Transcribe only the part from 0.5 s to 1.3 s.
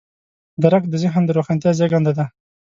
درک د ذهن د